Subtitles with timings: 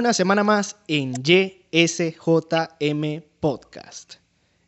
[0.00, 4.14] Una semana más en YSJM Podcast.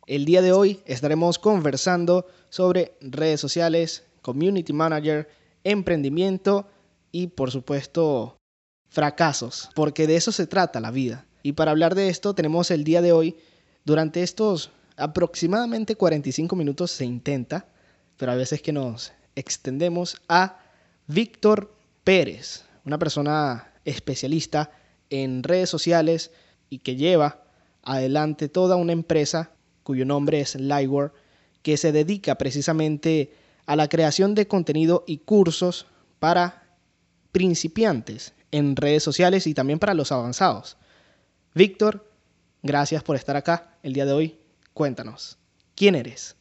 [0.05, 5.27] El día de hoy estaremos conversando sobre redes sociales, community manager,
[5.63, 6.67] emprendimiento
[7.11, 8.37] y por supuesto
[8.89, 11.25] fracasos, porque de eso se trata la vida.
[11.41, 13.35] Y para hablar de esto tenemos el día de hoy,
[13.85, 17.65] durante estos aproximadamente 45 minutos se intenta,
[18.17, 20.59] pero a veces que nos extendemos a
[21.07, 21.73] Víctor
[22.03, 24.69] Pérez, una persona especialista
[25.13, 26.31] en redes sociales
[26.71, 27.43] y que lleva
[27.83, 29.51] adelante toda una empresa
[29.83, 31.11] cuyo nombre es Lightware,
[31.61, 33.31] que se dedica precisamente
[33.67, 35.85] a la creación de contenido y cursos
[36.17, 36.63] para
[37.31, 40.77] principiantes en redes sociales y también para los avanzados.
[41.53, 42.09] Víctor,
[42.63, 44.39] gracias por estar acá el día de hoy.
[44.73, 45.37] Cuéntanos,
[45.75, 46.35] ¿quién eres?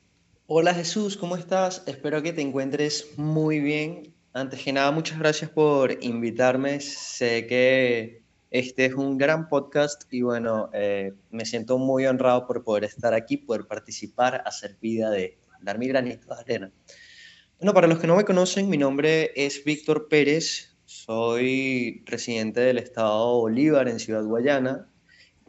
[0.46, 1.82] Hola Jesús, ¿cómo estás?
[1.86, 4.14] Espero que te encuentres muy bien.
[4.32, 6.80] Antes que nada, muchas gracias por invitarme.
[6.80, 8.21] Sé que
[8.52, 13.14] este es un gran podcast y bueno, eh, me siento muy honrado por poder estar
[13.14, 16.72] aquí, poder participar, hacer vida de dar mi granito de arena.
[17.58, 22.76] Bueno, para los que no me conocen, mi nombre es Víctor Pérez, soy residente del
[22.76, 24.86] estado Bolívar en Ciudad Guayana.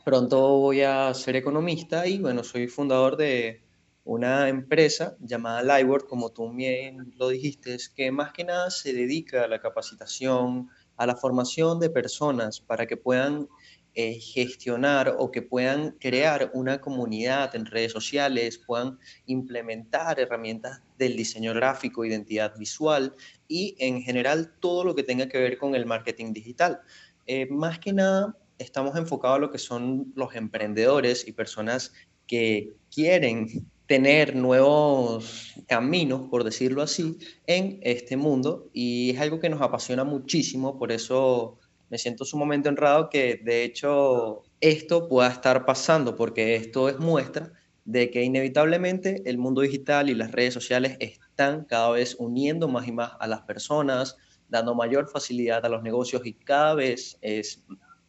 [0.05, 3.63] Pronto voy a ser economista y bueno, soy fundador de
[4.05, 9.43] una empresa llamada Liveword, como tú bien lo dijiste, que más que nada se dedica
[9.43, 13.47] a la capacitación, a la formación de personas para que puedan
[13.95, 21.15] eh, gestionar o que puedan crear una comunidad en redes sociales, puedan implementar herramientas del
[21.15, 23.15] diseño gráfico, identidad visual
[23.47, 26.81] y en general todo lo que tenga que ver con el marketing digital.
[27.27, 31.93] Eh, más que nada, estamos enfocados a lo que son los emprendedores y personas
[32.25, 33.47] que quieren
[33.93, 40.03] tener nuevos caminos, por decirlo así, en este mundo y es algo que nos apasiona
[40.03, 41.59] muchísimo, por eso
[41.91, 47.53] me siento sumamente honrado que de hecho esto pueda estar pasando, porque esto es muestra
[47.85, 52.87] de que inevitablemente el mundo digital y las redes sociales están cada vez uniendo más
[52.87, 54.17] y más a las personas,
[54.49, 57.63] dando mayor facilidad a los negocios y cada vez es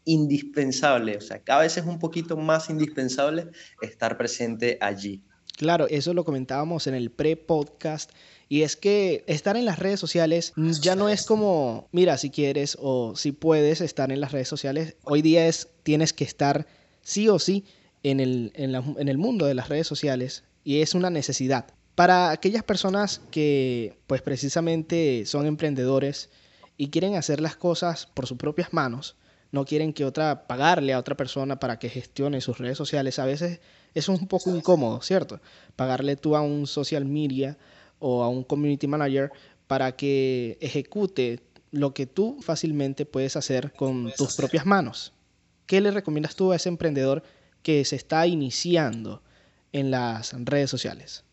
[0.06, 3.50] indispensable, o sea, cada vez es un poquito más indispensable
[3.82, 5.22] estar presente allí.
[5.56, 8.10] Claro, eso lo comentábamos en el pre-podcast.
[8.48, 12.76] Y es que estar en las redes sociales ya no es como, mira, si quieres
[12.81, 14.97] o si puedes estar en las redes sociales.
[15.04, 16.66] Hoy día es, tienes que estar
[17.03, 17.64] sí o sí
[18.03, 20.44] en el, en, el mundo de las redes sociales.
[20.62, 21.66] Y es una necesidad.
[21.94, 26.31] Para aquellas personas que, pues precisamente son emprendedores
[26.76, 29.16] y quieren hacer las cosas por sus propias manos,
[29.54, 33.20] no quieren que otra, pagarle a otra persona para que gestione sus redes sociales.
[33.20, 33.60] A veces
[33.94, 35.41] eso es un poco incómodo, ¿cierto?
[35.76, 37.56] Pagarle tú a un social media
[38.00, 39.31] o a un community manager
[39.69, 45.12] para que ejecute lo que tú fácilmente puedes hacer con tus propias manos.
[45.66, 47.22] ¿Qué le recomiendas tú a ese emprendedor
[47.62, 49.22] que se está iniciando
[49.72, 51.25] en las redes sociales?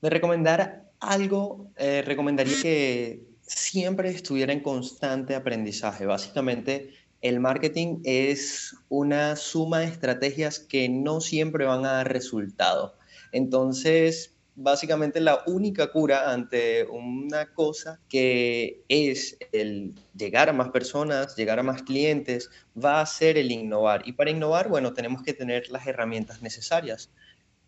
[0.00, 6.06] De recomendar algo, eh, recomendaría que siempre estuviera en constante aprendizaje.
[6.06, 12.94] Básicamente, el marketing es una suma de estrategias que no siempre van a dar resultado.
[13.32, 21.36] Entonces, básicamente la única cura ante una cosa que es el llegar a más personas,
[21.36, 24.02] llegar a más clientes, va a ser el innovar.
[24.06, 27.10] Y para innovar, bueno, tenemos que tener las herramientas necesarias.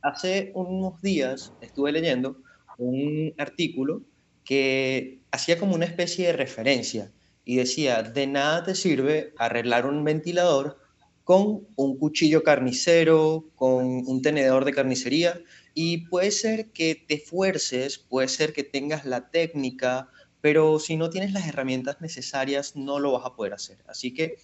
[0.03, 2.37] Hace unos días estuve leyendo
[2.79, 4.03] un artículo
[4.45, 7.13] que hacía como una especie de referencia
[7.51, 10.79] y decía, de nada te sirve arreglar un ventilador
[11.25, 15.43] con un cuchillo carnicero, con un tenedor de carnicería,
[15.75, 20.11] y puede ser que te esfuerces, puede ser que tengas la técnica,
[20.41, 23.79] pero si no tienes las herramientas necesarias no lo vas a poder hacer.
[23.89, 24.37] Así que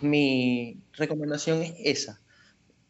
[0.00, 2.20] mi recomendación es esa,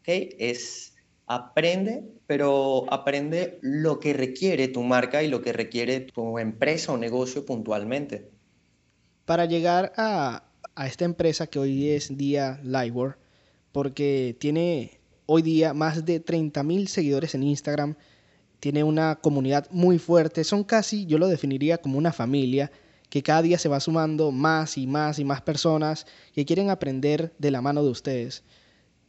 [0.05, 0.93] Es
[1.27, 6.99] aprende, pero aprende lo que requiere tu marca y lo que requiere tu empresa o
[6.99, 8.36] negocio puntualmente.
[9.27, 10.45] Para llegar a,
[10.87, 13.17] esta empresa que hoy es día Liveware,
[13.73, 17.97] porque tiene hoy día más de 30 mil seguidores en Instagram,
[18.61, 22.71] tiene una comunidad muy fuerte, son casi, yo lo definiría como una familia,
[23.11, 27.35] que cada día se va sumando más y más y más personas que quieren aprender
[27.39, 28.45] de la mano de ustedes.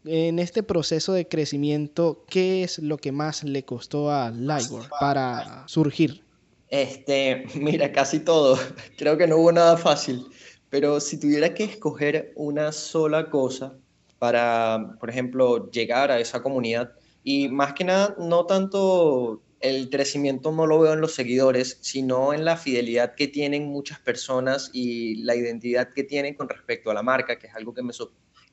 [0.04, 5.68] En este proceso de crecimiento, ¿qué es lo que más le costó a Liveware para
[5.68, 6.27] surgir?
[6.70, 8.58] Este, mira, casi todo.
[8.98, 10.26] Creo que no hubo nada fácil.
[10.70, 13.78] Pero si tuviera que escoger una sola cosa
[14.20, 16.92] para, por ejemplo, llegar a esa comunidad,
[17.24, 22.34] y más que nada, no tanto el crecimiento no lo veo en los seguidores, sino
[22.34, 26.94] en la fidelidad que tienen muchas personas y la identidad que tienen con respecto a
[26.94, 27.92] la marca, que es algo que me,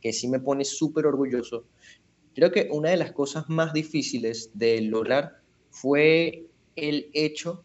[0.01, 1.67] que sí me pone súper orgulloso,
[2.35, 5.41] creo que una de las cosas más difíciles de lograr
[5.71, 6.47] fue
[6.77, 7.64] el hecho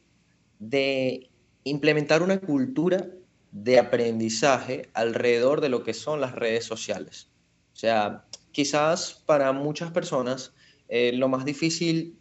[0.59, 1.29] de
[1.63, 3.07] implementar una cultura
[3.51, 7.31] de aprendizaje alrededor de lo que son las redes sociales.
[7.73, 10.53] O sea, quizás para muchas personas
[10.87, 12.19] eh, lo más difícil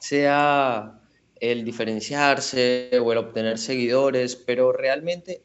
[0.00, 1.00] sea
[1.40, 5.42] el diferenciarse o el obtener seguidores, pero realmente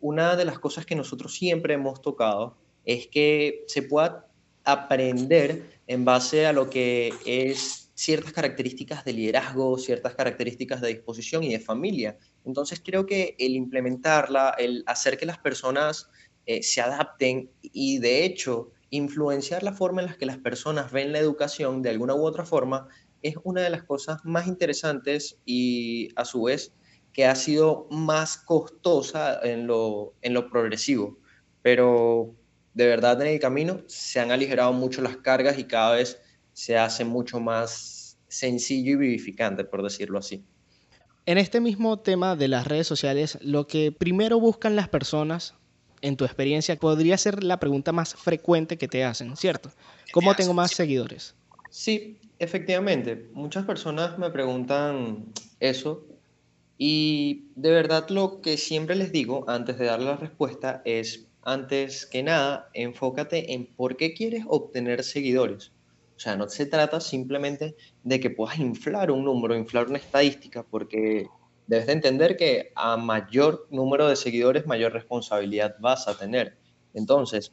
[0.00, 4.28] una de las cosas que nosotros siempre hemos tocado es que se pueda
[4.64, 11.44] aprender en base a lo que es ciertas características de liderazgo, ciertas características de disposición
[11.44, 12.18] y de familia.
[12.44, 16.10] Entonces creo que el implementarla, el hacer que las personas
[16.46, 21.12] eh, se adapten y de hecho influenciar la forma en la que las personas ven
[21.12, 22.88] la educación de alguna u otra forma
[23.22, 26.74] es una de las cosas más interesantes y a su vez
[27.12, 31.18] que ha sido más costosa en lo, en lo progresivo.
[31.62, 32.34] Pero
[32.74, 36.20] de verdad en el camino se han aligerado mucho las cargas y cada vez
[36.54, 40.42] se hace mucho más sencillo y vivificante, por decirlo así.
[41.26, 45.54] En este mismo tema de las redes sociales, lo que primero buscan las personas,
[46.00, 49.70] en tu experiencia, podría ser la pregunta más frecuente que te hacen, ¿cierto?
[50.12, 51.34] ¿Cómo tengo más seguidores?
[51.70, 56.04] Sí, Efectivamente, muchas personas me preguntan eso
[56.76, 62.06] y de verdad lo que siempre les digo antes de darle la respuesta es, antes
[62.06, 65.70] que nada, enfócate en por qué quieres obtener seguidores.
[66.16, 70.62] O sea, no se trata simplemente de que puedas inflar un número, inflar una estadística,
[70.62, 71.26] porque
[71.66, 76.56] debes de entender que a mayor número de seguidores, mayor responsabilidad vas a tener.
[76.92, 77.52] Entonces,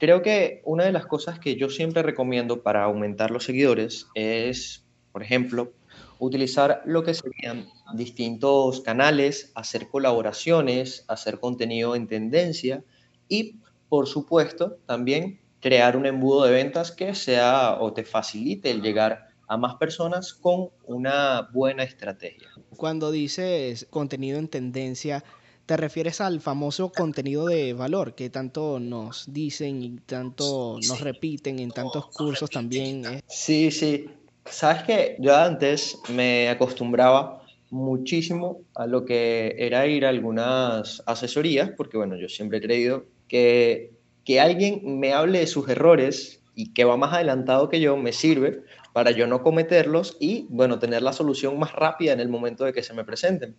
[0.00, 4.82] Creo que una de las cosas que yo siempre recomiendo para aumentar los seguidores es,
[5.12, 5.74] por ejemplo,
[6.18, 12.82] utilizar lo que serían distintos canales, hacer colaboraciones, hacer contenido en tendencia
[13.28, 13.56] y,
[13.90, 19.28] por supuesto, también crear un embudo de ventas que sea o te facilite el llegar
[19.46, 22.48] a más personas con una buena estrategia.
[22.76, 25.24] Cuando dices contenido en tendencia,
[25.66, 31.58] te refieres al famoso contenido de valor que tanto nos dicen y tanto nos repiten
[31.58, 33.04] en tantos cursos también.
[33.04, 33.22] ¿eh?
[33.28, 34.06] Sí, sí.
[34.44, 41.70] Sabes que yo antes me acostumbraba muchísimo a lo que era ir a algunas asesorías,
[41.76, 43.92] porque bueno, yo siempre he creído que,
[44.24, 48.12] que alguien me hable de sus errores y que va más adelantado que yo me
[48.12, 48.62] sirve
[48.92, 52.72] para yo no cometerlos y bueno, tener la solución más rápida en el momento de
[52.72, 53.56] que se me presenten.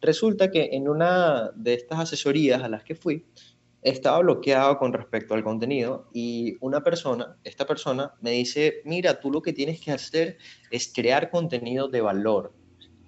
[0.00, 3.26] Resulta que en una de estas asesorías a las que fui,
[3.82, 9.30] estaba bloqueado con respecto al contenido y una persona, esta persona me dice, mira, tú
[9.30, 10.38] lo que tienes que hacer
[10.70, 12.52] es crear contenido de valor.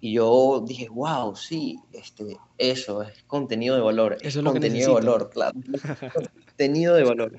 [0.00, 4.16] Y yo dije, wow, sí, este, eso es contenido de valor.
[4.20, 5.58] Eso es, contenido de valor, claro.
[6.46, 7.36] contenido de valor.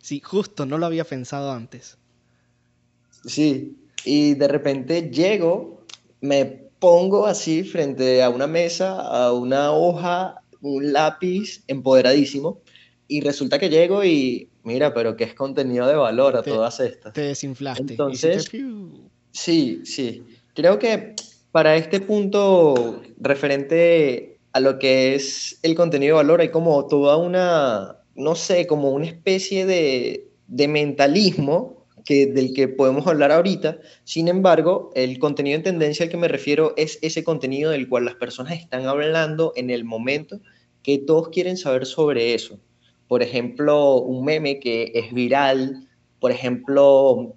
[0.00, 1.98] Sí, justo, no lo había pensado antes.
[3.24, 5.84] Sí, y de repente llego,
[6.20, 6.44] me
[6.80, 12.60] pongo así frente a una mesa, a una hoja, un lápiz empoderadísimo
[13.06, 17.12] y resulta que llego y mira, pero que es contenido de valor a todas estas.
[17.12, 17.92] Te desinflaste.
[17.92, 18.50] Entonces,
[19.30, 20.24] sí, sí.
[20.54, 21.14] Creo que
[21.52, 27.16] para este punto referente a lo que es el contenido de valor hay como toda
[27.16, 33.78] una, no sé, como una especie de, de mentalismo que, del que podemos hablar ahorita.
[34.04, 38.06] Sin embargo, el contenido en tendencia al que me refiero es ese contenido del cual
[38.06, 40.40] las personas están hablando en el momento
[40.82, 42.58] que todos quieren saber sobre eso.
[43.08, 45.86] Por ejemplo, un meme que es viral,
[46.18, 47.34] por ejemplo,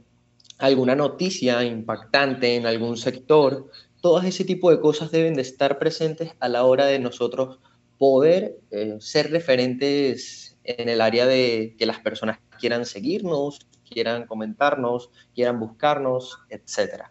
[0.57, 3.69] alguna noticia impactante en algún sector,
[4.05, 7.57] todas ese tipo de cosas deben de estar presentes a la hora de nosotros
[7.97, 15.09] poder eh, ser referentes en el área de que las personas quieran seguirnos, quieran comentarnos,
[15.33, 17.05] quieran buscarnos, etc.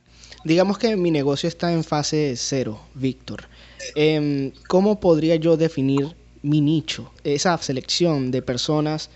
[0.45, 3.49] Digamos que mi negocio está en fase cero, Víctor.
[3.97, 7.11] Em, ¿Cómo podría yo definir mi nicho?
[7.25, 9.11] Esa selección de personas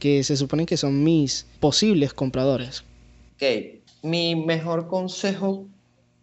[0.00, 2.82] que se suponen que son mis posibles compradores.
[3.36, 3.44] Ok,
[4.02, 5.68] mi mejor consejo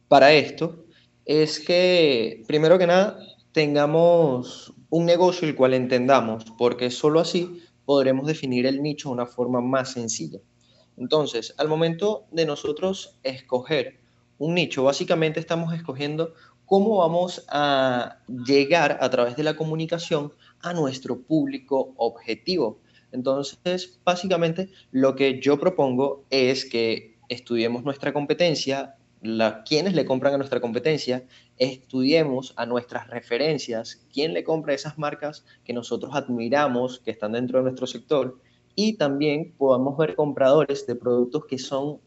[0.10, 0.84] para esto
[1.28, 3.20] es que, primero que nada,
[3.52, 9.26] tengamos un negocio el cual entendamos, porque solo así podremos definir el nicho de una
[9.26, 10.40] forma más sencilla.
[10.96, 14.00] Entonces, al momento de nosotros escoger
[14.38, 16.34] un nicho, básicamente estamos escogiendo
[16.66, 20.32] cómo vamos a llegar a través de la comunicación
[20.62, 22.80] a nuestro público objetivo.
[23.12, 30.34] Entonces, básicamente lo que yo propongo es que estudiemos nuestra competencia, la, quienes le compran
[30.34, 31.26] a nuestra competencia,
[31.58, 37.60] estudiemos a nuestras referencias, quién le compra esas marcas que nosotros admiramos, que están dentro
[37.60, 38.40] de nuestro sector,
[38.76, 42.00] y también podamos ver compradores de productos que son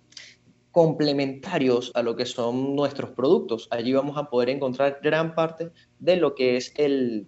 [0.70, 3.66] complementarios a lo que son nuestros productos.
[3.70, 7.26] Allí vamos a poder encontrar gran parte de lo que es el,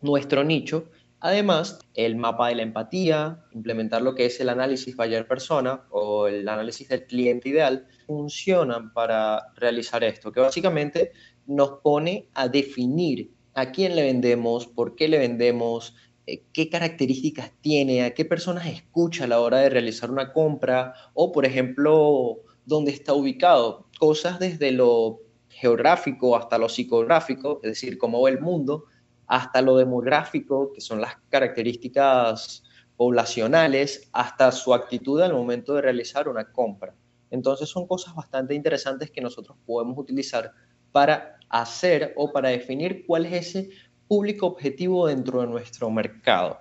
[0.00, 0.86] nuestro nicho.
[1.20, 6.26] Además, el mapa de la empatía, implementar lo que es el análisis buyer persona o
[6.26, 11.12] el análisis del cliente ideal, funcionan para realizar esto, que básicamente
[11.46, 15.94] nos pone a definir a quién le vendemos, por qué le vendemos,
[16.26, 20.94] eh, qué características tiene, a qué personas escucha a la hora de realizar una compra
[21.12, 23.88] o, por ejemplo, dónde está ubicado.
[23.98, 28.84] Cosas desde lo geográfico hasta lo psicográfico, es decir, cómo ve el mundo,
[29.30, 32.64] hasta lo demográfico, que son las características
[32.96, 36.96] poblacionales, hasta su actitud al momento de realizar una compra.
[37.30, 40.50] Entonces son cosas bastante interesantes que nosotros podemos utilizar
[40.90, 43.70] para hacer o para definir cuál es ese
[44.08, 46.58] público objetivo dentro de nuestro mercado.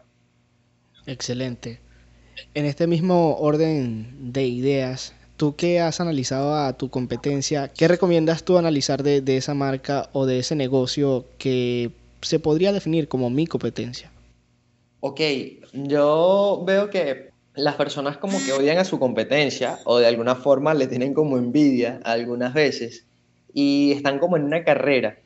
[1.08, 1.80] Excelente.
[2.54, 8.44] En este mismo orden de ideas, tú que has analizado a tu competencia, ¿qué recomiendas
[8.44, 13.48] tú analizar de, esa marca o de ese negocio que se podría definir como mi
[13.48, 14.12] competencia?
[15.02, 15.22] Ok,
[15.74, 20.74] yo veo que las personas como que odian a su competencia o de alguna forma
[20.74, 23.06] le tienen como envidia algunas veces
[23.54, 25.18] y están como en una carrera.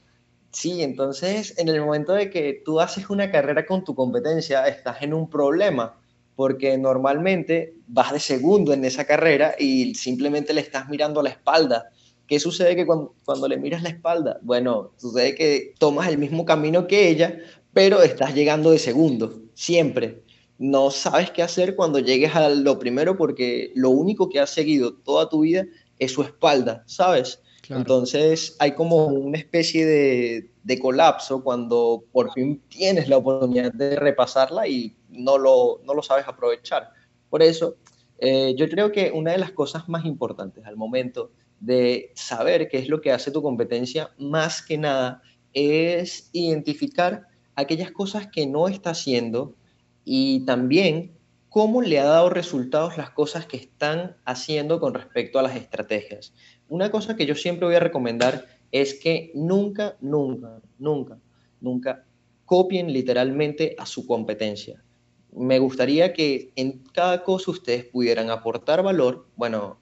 [0.52, 5.02] Sí, entonces en el momento de que tú haces una carrera con tu competencia, estás
[5.02, 6.00] en un problema
[6.36, 11.90] porque normalmente vas de segundo en esa carrera y simplemente le estás mirando la espalda.
[12.28, 14.40] ¿Qué sucede que cuando, le miras la espalda?
[14.42, 17.38] Bueno, sucede que tomas el mismo camino que ella,
[17.74, 20.24] pero estás llegando de segundo, siempre.
[20.58, 24.94] No sabes qué hacer cuando llegues a lo primero porque lo único que has seguido
[24.94, 25.66] toda tu vida
[26.00, 27.42] es su espalda, ¿sabes?
[27.70, 33.96] Entonces hay como una especie de, de, colapso cuando por fin tienes la oportunidad de
[33.96, 36.90] repasarla y no lo, no lo sabes aprovechar.
[37.30, 37.78] Por eso,
[38.20, 41.32] eh, yo creo que una de las cosas más importantes al momento
[41.64, 45.22] de saber qué es lo que hace tu competencia, más que nada,
[45.54, 49.56] es identificar aquellas cosas que no está haciendo
[50.04, 51.14] y también
[51.50, 56.34] cómo le ha dado resultados las cosas que están haciendo con respecto a las estrategias.
[56.68, 61.20] Una cosa que yo siempre voy a recomendar es que nunca, nunca, nunca,
[61.62, 62.06] nunca
[62.46, 64.84] copien literalmente a su competencia
[65.36, 69.80] me gustaría que en cada cosa ustedes pudieran aportar valor, bueno,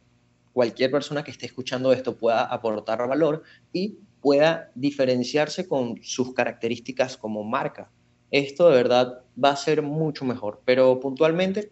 [0.54, 7.18] cualquier persona que esté escuchando esto pueda aportar valor y pueda diferenciarse con sus características
[7.18, 7.90] como marca.
[8.30, 11.72] Esto de verdad va a ser mucho mejor, pero puntualmente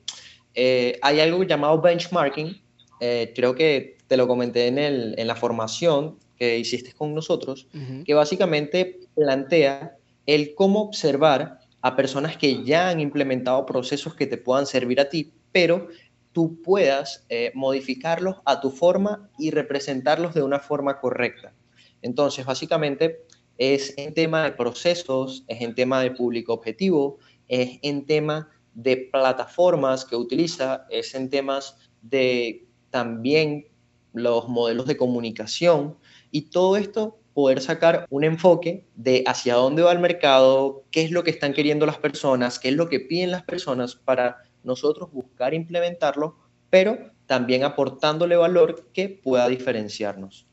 [0.55, 2.62] eh, hay algo llamado benchmarking,
[3.00, 7.67] eh, creo que te lo comenté en, el, en la formación que hiciste con nosotros,
[8.05, 14.38] que básicamente plantea el cómo observar a personas que ya han implementado procesos que te
[14.38, 15.89] puedan servir a ti, pero
[16.31, 21.53] tú puedas eh, modificarlos a tu forma y representarlos de una forma correcta.
[22.01, 23.25] Entonces, básicamente
[23.57, 27.17] es en tema de procesos, es en tema de público objetivo,
[27.48, 33.67] es en tema de plataformas que utiliza, es en temas de también
[34.13, 35.98] los modelos de comunicación
[36.31, 41.12] y todo esto poder sacar un enfoque de hacia dónde va el mercado, qué es
[41.12, 45.12] lo que están queriendo las personas, qué es lo que piden las personas para nosotros
[45.12, 46.38] buscar implementarlo,
[46.70, 50.46] pero también aportándole valor que pueda diferenciarnos.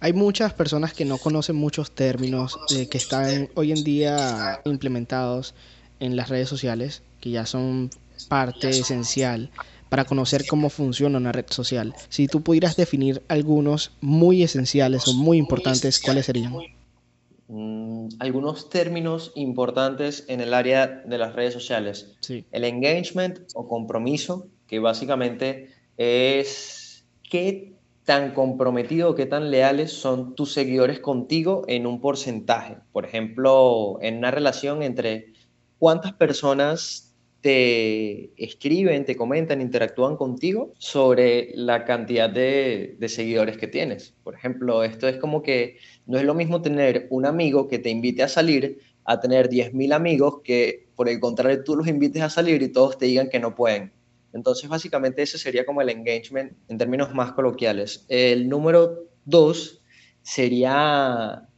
[0.00, 5.54] Hay muchas personas que no conocen muchos términos eh, que están hoy en día implementados
[5.98, 7.90] en las redes sociales, que ya son
[8.28, 9.50] parte esencial
[9.88, 11.94] para conocer cómo funciona una red social.
[12.08, 16.54] Si tú pudieras definir algunos muy esenciales o muy importantes, ¿cuáles serían?
[17.48, 22.16] Mm, algunos términos importantes en el área de las redes sociales.
[22.52, 27.72] El engagement o compromiso, que básicamente es qué
[28.04, 32.76] tan comprometido, qué tan leales son tus seguidores contigo en un porcentaje.
[32.92, 35.32] Por ejemplo, en una relación entre
[35.78, 37.08] cuántas personas
[37.40, 44.14] te escriben, te comentan, interactúan contigo sobre la cantidad de, seguidores que tienes.
[44.24, 45.78] Por ejemplo, esto es como que
[46.08, 49.92] no es lo mismo tener un amigo que te invite a salir a tener 10.000
[49.92, 53.38] amigos que por el contrario tú los invites a salir y todos te digan que
[53.38, 53.92] no pueden.
[54.32, 58.04] Entonces, básicamente ese sería como el engagement en términos más coloquiales.
[58.08, 59.82] El número dos
[60.22, 61.48] sería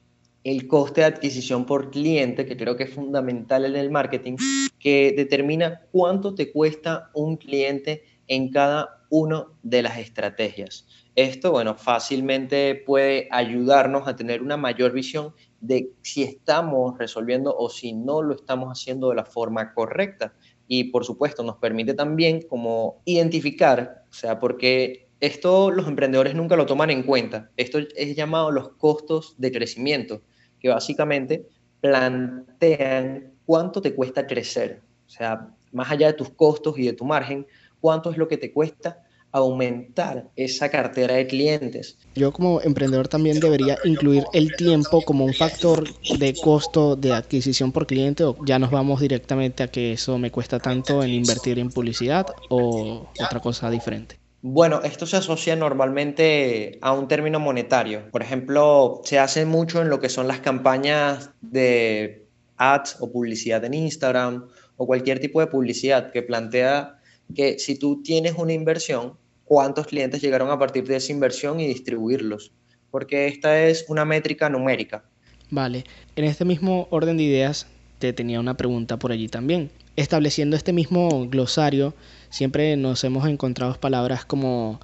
[0.45, 4.37] el coste de adquisición por cliente, que creo que es fundamental en el marketing,
[4.79, 10.87] que determina cuánto te cuesta un cliente en cada una de las estrategias.
[11.17, 17.69] Esto, bueno, fácilmente puede ayudarnos a tener una mayor visión de si estamos resolviendo o
[17.69, 20.33] si no lo estamos haciendo de la forma correcta.
[20.73, 26.55] y por supuesto nos permite también como identificar, o sea, porque esto los emprendedores nunca
[26.55, 27.51] lo toman en cuenta.
[27.57, 30.23] Esto es llamado los costos de crecimiento,
[30.61, 31.49] que básicamente
[31.81, 34.81] plantean cuánto te cuesta crecer.
[35.07, 37.49] O sea, más allá de tus costos y de tu margen,
[37.81, 41.99] cuánto es lo que te cuesta aumentar esa cartera de clientes.
[42.15, 45.85] Yo como emprendedor también debería incluir el tiempo como un factor
[46.19, 50.31] de costo de adquisición por cliente o ya nos vamos directamente a que eso me
[50.31, 54.19] cuesta tanto en invertir en publicidad o otra cosa diferente.
[54.43, 58.11] Bueno, esto se asocia normalmente a un término monetario.
[58.11, 63.65] Por ejemplo, se hace mucho en lo que son las campañas de ads o publicidad
[63.65, 67.01] en Instagram o cualquier tipo de publicidad que plantea
[67.35, 69.19] que si tú tienes una inversión,
[69.51, 72.53] cuántos clientes llegaron a partir de esa inversión y distribuirlos,
[72.93, 75.03] porque esta es una métrica numérica.
[75.51, 75.83] Vale,
[76.15, 77.67] en este mismo orden de ideas
[77.99, 79.73] te tenía una pregunta por allí también.
[79.97, 81.95] Estableciendo este mismo glosario,
[82.29, 84.79] siempre nos hemos encontrado palabras como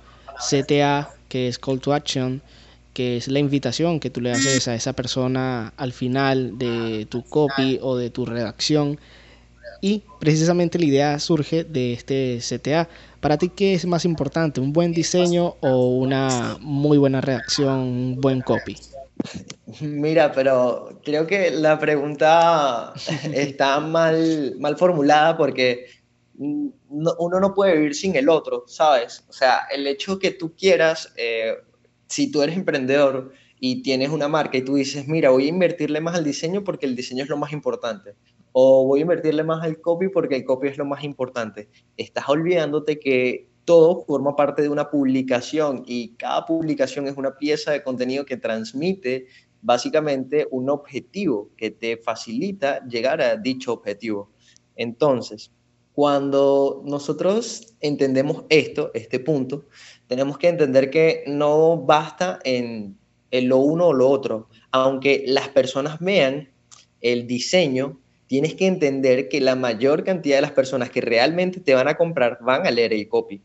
[0.50, 2.42] CTA, que es Call to Action,
[2.92, 7.22] que es la invitación que tú le haces a esa persona al final de tu
[7.22, 8.98] copy o de tu redacción
[9.86, 12.88] y precisamente la idea surge de este CTA.
[13.20, 14.60] Para ti, ¿qué es más importante?
[14.60, 18.76] ¿Un buen diseño o una muy buena redacción, un buen copy?
[19.80, 22.94] Mira, pero creo que la pregunta
[23.32, 25.86] está mal, mal formulada porque
[26.36, 29.24] uno no puede vivir sin el otro, ¿sabes?
[29.28, 31.54] O sea, el hecho que tú quieras, eh,
[32.08, 36.00] si tú eres emprendedor y tienes una marca y tú dices, mira, voy a invertirle
[36.00, 38.16] más al diseño porque el diseño es lo más importante
[38.58, 41.68] o voy a invertirle más al copy porque el copy es lo más importante.
[41.98, 47.72] Estás olvidándote que todo forma parte de una publicación y cada publicación es una pieza
[47.72, 49.26] de contenido que transmite
[49.60, 54.30] básicamente un objetivo que te facilita llegar a dicho objetivo.
[54.74, 55.52] Entonces,
[55.92, 59.66] cuando nosotros entendemos esto, este punto,
[60.06, 62.96] tenemos que entender que no basta en,
[63.30, 64.48] en lo uno o lo otro.
[64.70, 66.48] Aunque las personas vean
[67.02, 71.74] el diseño tienes que entender que la mayor cantidad de las personas que realmente te
[71.74, 73.40] van a comprar van a leer el copy.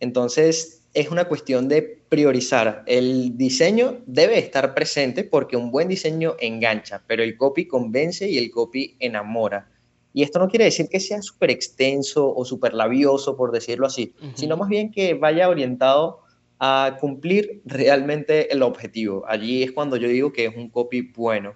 [0.00, 2.82] Entonces, es una cuestión de priorizar.
[2.86, 8.38] El diseño debe estar presente porque un buen diseño engancha, pero el copy convence y
[8.38, 9.68] el copy enamora.
[10.14, 14.14] Y esto no quiere decir que sea súper extenso o súper labioso, por decirlo así,
[14.34, 16.20] sino más bien que vaya orientado
[16.58, 19.24] a cumplir realmente el objetivo.
[19.28, 21.54] Allí es cuando yo digo que es un copy bueno.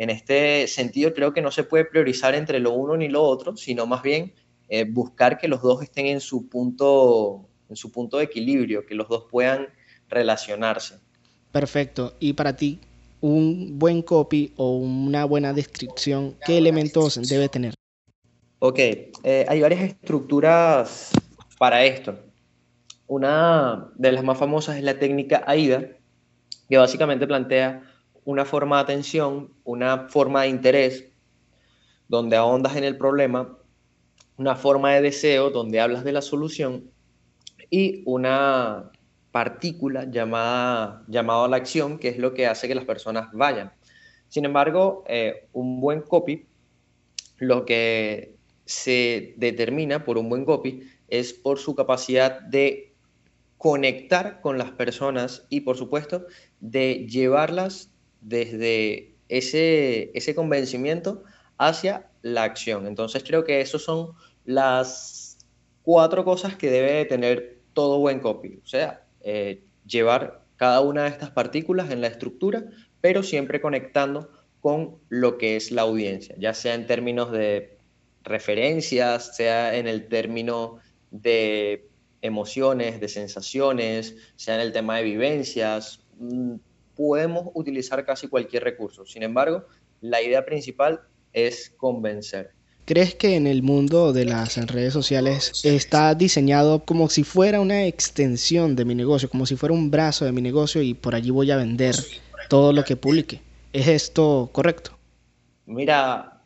[0.00, 3.58] En este sentido, creo que no se puede priorizar entre lo uno ni lo otro,
[3.58, 4.32] sino más bien
[4.70, 8.94] eh, buscar que los dos estén en su, punto, en su punto de equilibrio, que
[8.94, 9.68] los dos puedan
[10.08, 10.94] relacionarse.
[11.52, 12.14] Perfecto.
[12.18, 12.80] Y para ti,
[13.20, 17.74] un buen copy o una buena descripción, ¿qué elementos debe tener?
[18.58, 21.10] Ok, eh, hay varias estructuras
[21.58, 22.18] para esto.
[23.06, 25.88] Una de las más famosas es la técnica AIDA,
[26.70, 27.82] que básicamente plantea
[28.24, 31.10] una forma de atención, una forma de interés,
[32.08, 33.56] donde ahondas en el problema,
[34.36, 36.90] una forma de deseo, donde hablas de la solución,
[37.70, 38.90] y una
[39.30, 43.72] partícula llamada, llamada a la acción, que es lo que hace que las personas vayan.
[44.28, 46.46] Sin embargo, eh, un buen copy,
[47.38, 52.94] lo que se determina por un buen copy es por su capacidad de
[53.58, 56.26] conectar con las personas y, por supuesto,
[56.60, 57.89] de llevarlas
[58.20, 61.24] desde ese, ese convencimiento
[61.58, 62.86] hacia la acción.
[62.86, 64.12] Entonces creo que esas son
[64.44, 65.38] las
[65.82, 68.60] cuatro cosas que debe tener todo buen copy.
[68.62, 72.64] O sea, eh, llevar cada una de estas partículas en la estructura,
[73.00, 74.30] pero siempre conectando
[74.60, 77.78] con lo que es la audiencia, ya sea en términos de
[78.24, 80.78] referencias, sea en el término
[81.10, 81.88] de
[82.20, 86.56] emociones, de sensaciones, sea en el tema de vivencias, mm,
[87.00, 89.06] podemos utilizar casi cualquier recurso.
[89.06, 89.64] Sin embargo,
[90.02, 91.00] la idea principal
[91.32, 92.50] es convencer.
[92.84, 97.86] ¿Crees que en el mundo de las redes sociales está diseñado como si fuera una
[97.86, 101.30] extensión de mi negocio, como si fuera un brazo de mi negocio y por allí
[101.30, 101.96] voy a vender
[102.50, 103.40] todo lo que publique?
[103.72, 104.90] ¿Es esto correcto?
[105.64, 106.42] Mira,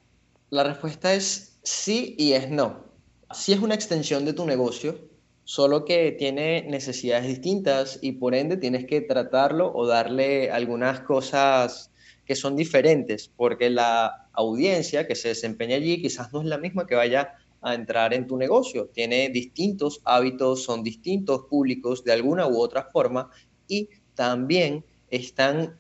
[0.51, 2.85] la respuesta es sí y es no.
[3.33, 5.01] Si es una extensión de tu negocio,
[5.45, 11.91] solo que tiene necesidades distintas y por ende tienes que tratarlo o darle algunas cosas
[12.25, 16.87] que son diferentes, porque la audiencia que se desempeña allí quizás no es la misma
[16.87, 18.87] que vaya a entrar en tu negocio.
[18.87, 23.31] Tiene distintos hábitos, son distintos públicos de alguna u otra forma
[23.69, 25.79] y también están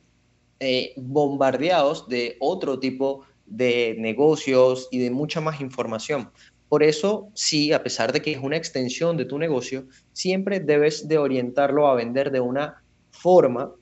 [0.60, 6.30] eh, bombardeados de otro tipo de negocios y de mucha más información.
[6.74, 11.06] Por eso, sí, a pesar de que es una extensión de tu negocio, siempre debes
[11.06, 12.82] de orientarlo a vender de una
[13.12, 13.76] forma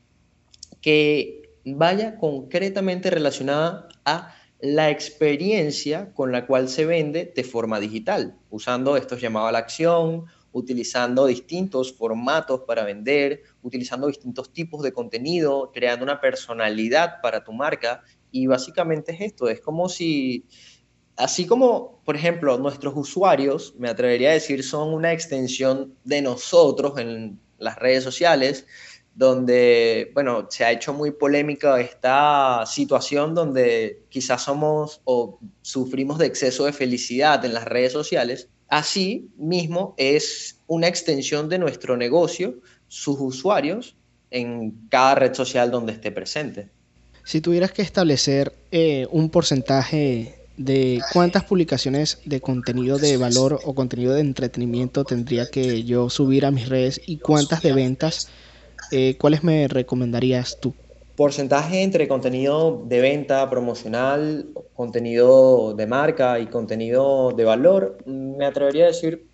[0.83, 8.37] que vaya concretamente relacionada a la experiencia con la cual se vende de forma digital,
[8.51, 14.93] usando estos llamados a la acción, utilizando distintos formatos para vender, utilizando distintos tipos de
[14.93, 18.03] contenido, creando una personalidad para tu marca.
[18.31, 20.47] Y básicamente es esto, es como si,
[21.23, 26.99] así como, por ejemplo, nuestros usuarios, me atrevería a decir, son una extensión de nosotros
[26.99, 28.67] en las redes sociales,
[29.15, 36.27] donde, bueno, se ha hecho muy polémica esta situación donde quizás somos o sufrimos de
[36.27, 38.49] exceso de felicidad en las redes sociales.
[38.69, 42.57] Así mismo es una extensión de nuestro negocio,
[42.89, 43.95] sus usuarios,
[44.31, 46.69] en cada red social donde esté presente.
[47.23, 53.75] Si tuvieras que establecer eh, un porcentaje de cuántas publicaciones de contenido de valor o
[53.75, 58.29] contenido de entretenimiento tendría que yo subir a mis redes y cuántas de ventas,
[58.91, 60.75] eh, ¿cuáles me recomendarías tú?
[61.17, 68.85] Porcentaje entre contenido de venta promocional, contenido de marca y contenido de valor, me atrevería
[68.85, 69.27] a decir,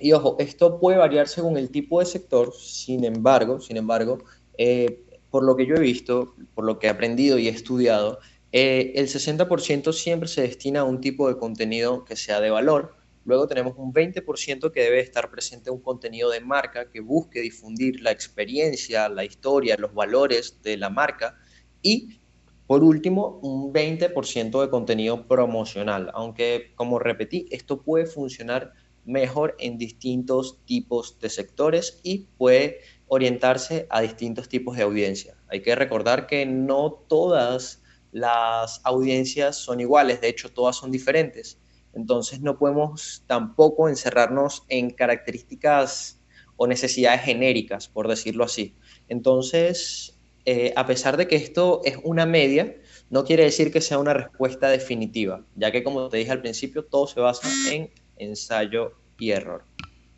[0.00, 4.18] y ojo, esto puede variar según el tipo de sector, sin embargo, sin embargo,
[4.58, 5.00] eh,
[5.30, 8.18] por lo que yo he visto, por lo que he aprendido y he estudiado,
[8.54, 12.94] eh, el 60% siempre se destina a un tipo de contenido que sea de valor,
[13.24, 18.02] Luego tenemos un 20% que debe estar presente un contenido de marca que busque difundir
[18.02, 21.38] la experiencia, la historia, los valores de la marca.
[21.80, 22.20] Y
[22.66, 26.10] por último, un 20% de contenido promocional.
[26.12, 28.74] Aunque, como repetí, esto puede funcionar
[29.06, 35.36] mejor en distintos tipos de sectores y puede orientarse a distintos tipos de audiencia.
[35.48, 37.82] Hay que recordar que no todas
[38.14, 41.58] las audiencias son iguales, de hecho todas son diferentes.
[41.92, 46.20] Entonces no podemos tampoco encerrarnos en características
[46.56, 48.76] o necesidades genéricas, por decirlo así.
[49.08, 52.76] Entonces, eh, a pesar de que esto es una media,
[53.10, 56.84] no quiere decir que sea una respuesta definitiva, ya que como te dije al principio,
[56.84, 59.64] todo se basa en ensayo y error.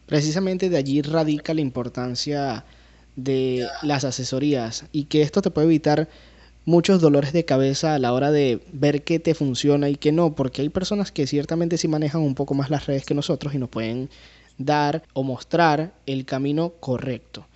[0.05, 2.67] Precisamente de allí radica la importancia
[3.17, 6.11] de las asesorías y que esto te puede evitar
[6.67, 10.35] muchos dolores de cabeza a la hora de ver qué te funciona y qué no,
[10.35, 13.59] porque hay personas que ciertamente sí manejan un poco más las redes que nosotros y
[13.59, 14.11] nos pueden
[14.59, 17.47] dar o mostrar el camino correcto.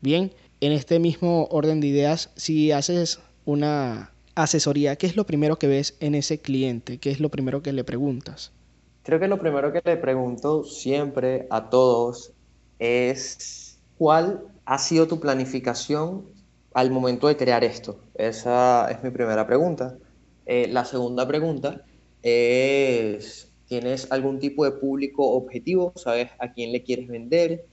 [0.00, 5.58] Bien, en este mismo orden de ideas, si haces una asesoría, ¿qué es lo primero
[5.58, 6.98] que ves en ese cliente?
[6.98, 8.52] ¿Qué es lo primero que le preguntas?
[9.04, 12.32] Creo que lo primero que le pregunto siempre a todos
[12.80, 16.35] es cuál ha sido tu planificación
[16.76, 17.98] al momento de crear esto?
[18.14, 19.96] Esa es mi primera pregunta.
[20.44, 21.86] Eh, la segunda pregunta
[22.22, 25.94] es, ¿tienes algún tipo de público objetivo?
[25.96, 27.64] ¿Sabes a quién le quieres vender?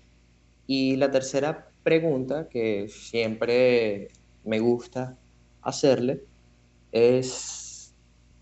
[0.67, 4.07] Y la tercera pregunta que siempre
[4.45, 5.17] me gusta
[5.61, 6.23] hacerle
[6.93, 7.93] es,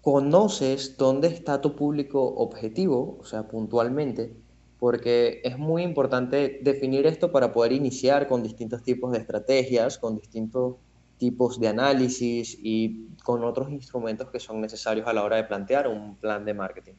[0.02, 3.18] ¿conoces dónde está tu público objetivo?
[3.20, 4.36] O sea, puntualmente
[4.82, 10.16] porque es muy importante definir esto para poder iniciar con distintos tipos de estrategias, con
[10.16, 10.78] distintos
[11.20, 15.88] tipos de análisis y con otros instrumentos que son necesarios a la hora de plantear
[15.88, 16.94] un plan de marketing.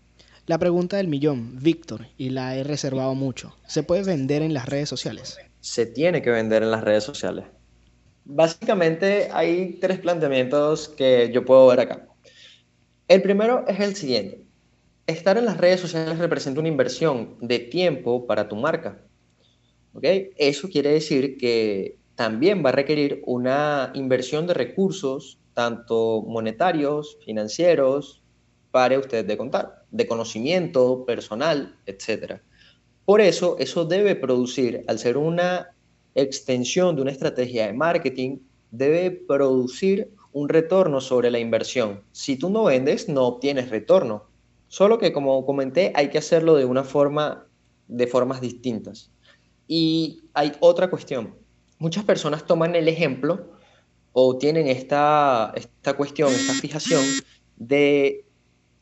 [0.46, 3.56] La pregunta del millón, Víctor, y la he reservado mucho.
[3.66, 5.38] ¿Se puede vender en las redes sociales?
[5.58, 7.46] Se tiene que vender en las redes sociales.
[8.24, 12.06] Básicamente hay tres planteamientos que yo puedo ver acá.
[13.08, 14.51] El primero es el siguiente.
[15.12, 18.98] Estar en las redes sociales representa una inversión de tiempo para tu marca.
[20.00, 28.22] Eso quiere decir que también va a requerir una inversión de recursos, tanto monetarios, financieros,
[28.70, 32.40] para usted de contar, de conocimiento personal, etc.
[33.04, 35.74] Por eso, eso debe producir, al ser una
[36.14, 38.38] extensión de una estrategia de marketing,
[38.70, 42.00] debe producir un retorno sobre la inversión.
[42.12, 44.31] Si tú no vendes, no obtienes retorno.
[44.72, 47.46] Solo que, como comenté, hay que hacerlo de una forma,
[47.88, 49.12] de formas distintas.
[49.68, 51.34] Y hay otra cuestión.
[51.78, 53.50] Muchas personas toman el ejemplo
[54.14, 57.02] o tienen esta, esta cuestión, esta fijación
[57.56, 58.24] de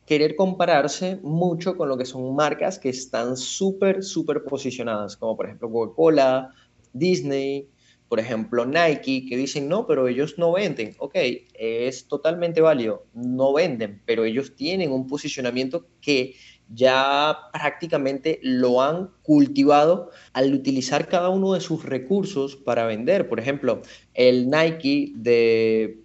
[0.07, 5.47] querer compararse mucho con lo que son marcas que están súper, súper posicionadas, como por
[5.47, 6.55] ejemplo Coca-Cola,
[6.93, 7.69] Disney,
[8.11, 10.97] por ejemplo, Nike, que dicen, no, pero ellos no venden.
[10.99, 11.15] Ok,
[11.55, 16.35] es totalmente válido, no venden, pero ellos tienen un posicionamiento que
[16.69, 23.29] ya prácticamente lo han cultivado al utilizar cada uno de sus recursos para vender.
[23.29, 23.81] Por ejemplo,
[24.15, 26.01] el Nike de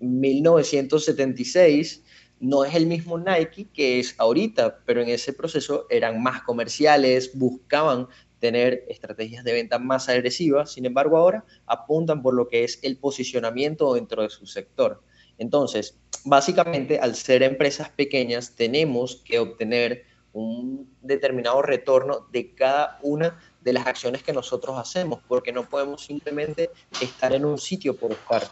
[0.00, 2.04] 1976
[2.40, 7.30] no es el mismo Nike que es ahorita, pero en ese proceso eran más comerciales,
[7.32, 8.06] buscaban
[8.38, 12.96] tener estrategias de venta más agresivas, sin embargo ahora apuntan por lo que es el
[12.98, 15.02] posicionamiento dentro de su sector.
[15.38, 23.38] Entonces, básicamente al ser empresas pequeñas tenemos que obtener un determinado retorno de cada una
[23.60, 26.70] de las acciones que nosotros hacemos, porque no podemos simplemente
[27.00, 28.42] estar en un sitio por estar.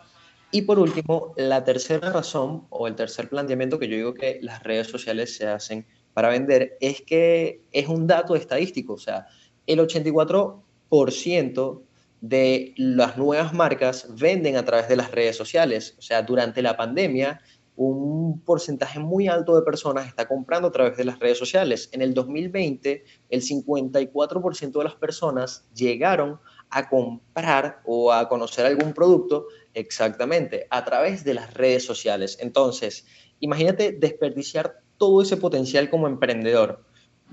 [0.51, 4.62] Y por último, la tercera razón o el tercer planteamiento que yo digo que las
[4.62, 9.27] redes sociales se hacen para vender es que es un dato estadístico, o sea,
[9.66, 11.83] el 84%
[12.20, 15.96] de las nuevas marcas venden a través de las redes sociales.
[15.98, 17.40] O sea, durante la pandemia,
[17.76, 21.90] un porcentaje muy alto de personas está comprando a través de las redes sociales.
[21.92, 28.94] En el 2020, el 54% de las personas llegaron a comprar o a conocer algún
[28.94, 32.38] producto exactamente a través de las redes sociales.
[32.40, 33.07] Entonces,
[33.40, 36.83] imagínate desperdiciar todo ese potencial como emprendedor.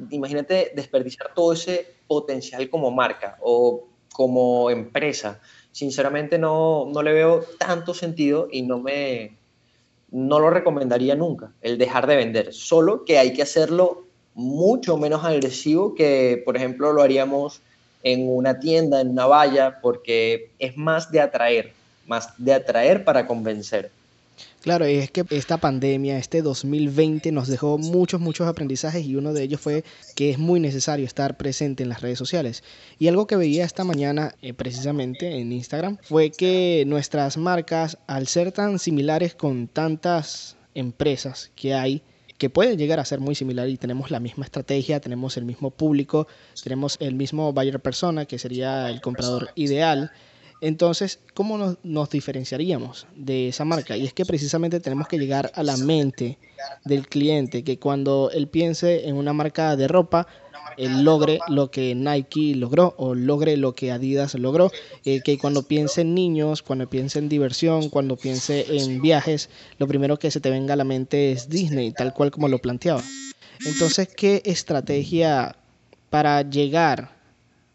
[0.10, 5.39] Imagínate desperdiciar todo ese potencial como marca o como empresa.
[5.71, 9.38] Sinceramente no, no le veo tanto sentido y no me
[10.12, 12.54] no lo recomendaría nunca, el dejar de vender.
[12.54, 14.04] Solo que hay que hacerlo
[14.36, 17.62] mucho menos agresivo que, por ejemplo, lo haríamos
[18.04, 21.73] en una tienda, en una valla, porque es más de atraer,
[22.06, 23.89] más de atraer para convencer.
[24.62, 29.43] Claro, es que esta pandemia, este 2020 nos dejó muchos, muchos aprendizajes y uno de
[29.43, 29.84] ellos fue
[30.15, 32.63] que es muy necesario estar presente en las redes sociales.
[32.98, 38.28] Y algo que veía esta mañana eh, precisamente en Instagram fue que nuestras marcas, al
[38.28, 42.02] ser tan similares con tantas empresas que hay,
[42.38, 45.72] que pueden llegar a ser muy similar y tenemos la misma estrategia, tenemos el mismo
[45.72, 46.28] público,
[46.63, 50.12] tenemos el mismo buyer persona, que sería el comprador ideal,
[50.63, 53.97] entonces, ¿cómo nos, diferenciaríamos de esa marca?
[53.97, 56.38] Y es que precisamente tenemos que llegar a la mente
[56.86, 60.26] del cliente, que cuando él piense en una marca de ropa,
[60.78, 64.71] él logre lo que Nike logró o logre lo que Adidas logró,
[65.04, 69.49] eh, que cuando piense en niños, cuando piense en diversión, cuando piense en viajes,
[69.80, 72.60] lo primero que se te venga a la mente es Disney, tal cual como lo
[72.60, 73.04] planteaba.
[73.65, 75.58] Entonces, ¿qué estrategia
[76.10, 77.21] para llegar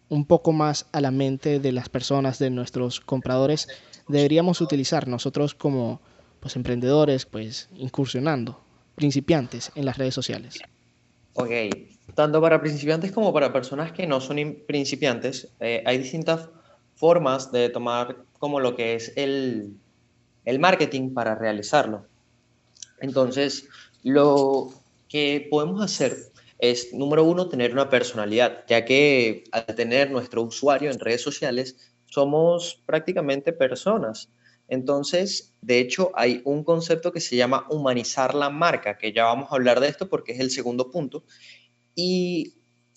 [0.09, 3.68] un poco más a la mente de las personas, de nuestros compradores,
[4.09, 6.01] deberíamos utilizar nosotros como
[6.40, 8.61] pues, emprendedores, pues incursionando,
[8.94, 10.59] principiantes en las redes sociales?
[11.35, 11.51] Ok,
[12.14, 16.49] tanto para principiantes como para personas que no son principiantes, eh, hay distintas
[16.97, 19.75] formas de tomar como lo que es el,
[20.44, 22.07] el marketing para realizarlo.
[23.01, 23.68] Entonces,
[24.03, 24.73] lo
[25.09, 26.16] que podemos hacer
[26.59, 31.94] es, número uno, tener una personalidad, ya que al tener nuestro usuario en redes sociales,
[32.07, 34.31] somos prácticamente personas.
[34.66, 39.51] Entonces, de hecho, hay un concepto que se llama humanizar la marca, que ya vamos
[39.51, 41.25] a hablar de esto porque es el segundo punto.
[41.94, 42.55] Y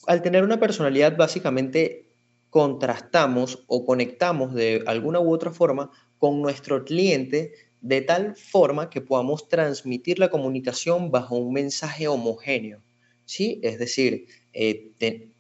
[0.07, 2.09] al tener una personalidad, básicamente
[2.49, 9.01] contrastamos o conectamos de alguna u otra forma con nuestro cliente de tal forma que
[9.01, 12.81] podamos transmitir la comunicación bajo un mensaje homogéneo.
[13.31, 13.61] ¿Sí?
[13.63, 14.91] Es decir, eh,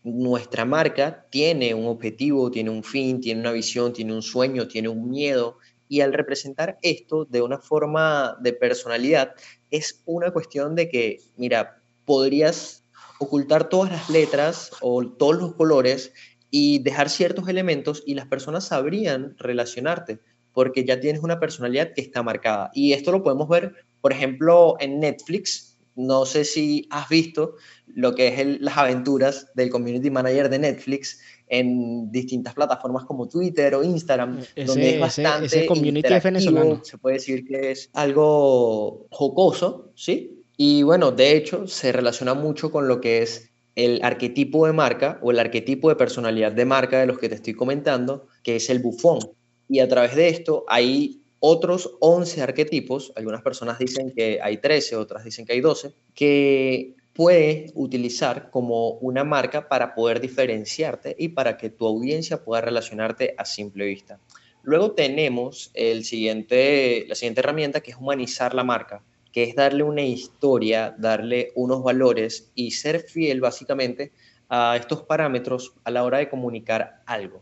[0.03, 4.87] nuestra marca tiene un objetivo, tiene un fin, tiene una visión, tiene un sueño, tiene
[4.87, 5.57] un miedo,
[5.89, 9.33] y al representar esto de una forma de personalidad,
[9.71, 12.85] es una cuestión de que, mira, podrías
[13.19, 16.13] ocultar todas las letras o todos los colores
[16.49, 20.19] y dejar ciertos elementos y las personas sabrían relacionarte
[20.53, 22.71] porque ya tienes una personalidad que está marcada.
[22.73, 25.70] Y esto lo podemos ver, por ejemplo, en Netflix,
[26.05, 27.55] no sé si has visto
[27.87, 33.75] lo que es las aventuras del community manager de Netflix en distintas plataformas como Twitter
[33.75, 36.81] o Instagram, donde es bastante ese, community venezolano.
[36.83, 40.41] Se puede decir que es algo jocoso, ¿sí?
[40.55, 45.19] Y bueno, de hecho, se relaciona mucho con lo que es el arquetipo de marca
[45.21, 48.69] o el arquetipo de personalidad de marca de los que te estoy comentando, que es
[48.69, 49.19] el bufón.
[49.67, 54.95] Y a través de esto hay otros 11 arquetipos, algunas personas dicen que hay 13,
[54.95, 61.29] otras dicen que hay 12, que puedes utilizar como una marca para poder diferenciarte y
[61.29, 64.19] para que tu audiencia pueda relacionarte a simple vista.
[64.61, 69.81] Luego tenemos el siguiente, la siguiente herramienta que es humanizar la marca, que es darle
[69.81, 74.11] una historia, darle unos valores y ser fiel básicamente
[74.47, 77.41] a estos parámetros a la hora de comunicar algo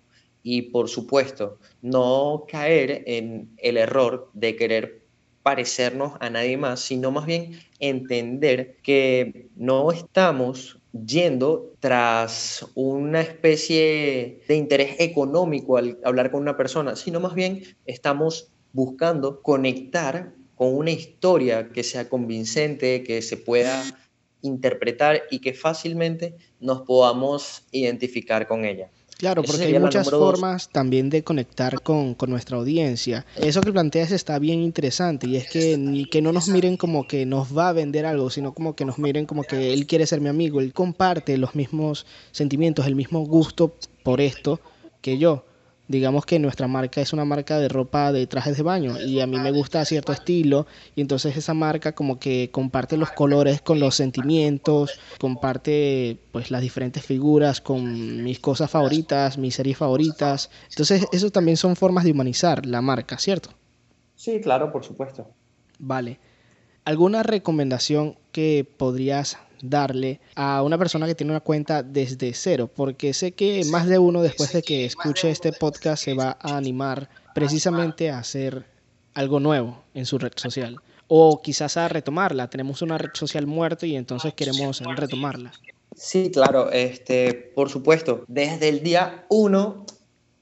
[0.49, 5.03] y por supuesto no caer en el error de querer
[5.43, 14.41] parecernos a nadie más, sino más bien entender que no estamos yendo tras una especie
[14.47, 20.73] de interés económico al hablar con una persona, sino más bien estamos buscando conectar con
[20.73, 23.83] una historia que sea convincente, que se pueda
[24.41, 28.89] interpretar y que fácilmente nos podamos identificar con ella.
[29.19, 33.25] Claro, porque hay muchas formas también de conectar con, nuestra audiencia.
[33.35, 37.25] Eso que planteas está bien interesante y es que, que no nos miren como que
[37.25, 40.21] nos va a vender algo, sino como que nos miren como que él quiere ser
[40.21, 44.61] mi amigo, él comparte los mismos sentimientos, el mismo gusto por esto
[45.01, 45.43] que yo
[45.89, 49.27] digamos que nuestra marca es una marca de ropa de trajes de baño y a
[49.27, 53.79] mí me gusta cierto estilo y entonces esa marca como que comparte los colores con
[53.79, 60.51] los sentimientos, comparte pues las diferentes figuras con mis cosas favoritas, mis series favoritas.
[60.69, 63.49] Entonces eso también son formas de humanizar la marca, ¿cierto?
[64.15, 65.27] Sí, claro, por supuesto.
[65.79, 66.19] Vale.
[66.85, 73.13] ¿Alguna recomendación que podrías darle a una persona que tiene una cuenta desde cero, porque
[73.13, 77.09] sé que más de uno después de que escuche este podcast se va a animar
[77.33, 78.65] precisamente a hacer
[79.13, 82.49] algo nuevo en su red social o quizás a retomarla.
[82.49, 85.51] Tenemos una red social muerta y entonces queremos retomarla.
[85.95, 88.23] Sí, claro, este, por supuesto.
[88.27, 89.85] Desde el día uno,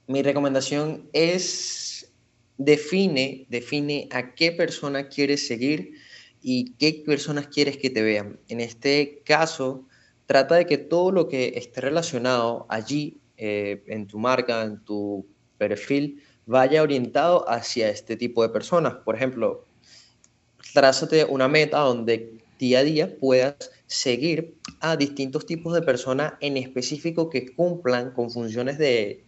[0.06, 2.12] mi recomendación es
[2.58, 5.94] define, define a qué persona quieres seguir
[6.42, 8.38] y qué personas quieres que te vean.
[8.48, 9.86] En este caso,
[10.26, 15.26] trata de que todo lo que esté relacionado allí, eh, en tu marca, en tu
[15.58, 18.94] perfil, vaya orientado hacia este tipo de personas.
[19.04, 19.64] Por ejemplo,
[20.72, 26.56] trázate una meta donde día a día puedas seguir a distintos tipos de personas en
[26.56, 29.24] específico que cumplan con funciones de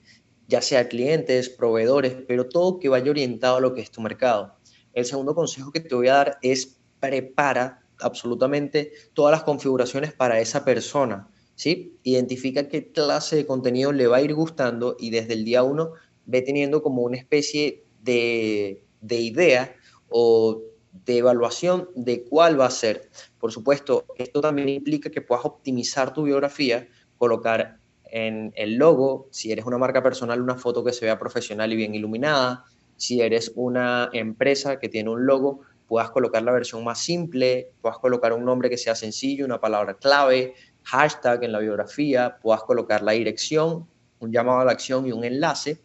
[0.49, 4.57] ya sea clientes, proveedores, pero todo que vaya orientado a lo que es tu mercado.
[4.93, 10.41] El segundo consejo que te voy a dar es prepara absolutamente todas las configuraciones para
[10.41, 11.99] esa persona, ¿sí?
[12.03, 15.93] Identifica qué clase de contenido le va a ir gustando y desde el día uno
[16.27, 19.75] ve teniendo como una especie de, de idea
[20.09, 20.63] o
[21.05, 23.11] de evaluación de cuál va a ser.
[23.39, 29.53] Por supuesto, esto también implica que puedas optimizar tu biografía, colocar en el logo, si
[29.53, 32.65] eres una marca personal, una foto que se vea profesional y bien iluminada.
[32.97, 35.61] Si eres una empresa que tiene un logo,
[35.91, 39.95] puedas colocar la versión más simple, puedas colocar un nombre que sea sencillo, una palabra
[39.95, 43.89] clave, hashtag en la biografía, puedas colocar la dirección,
[44.21, 45.81] un llamado a la acción y un enlace,